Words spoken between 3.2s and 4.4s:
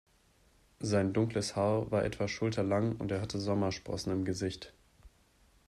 hatte Sommersprossen im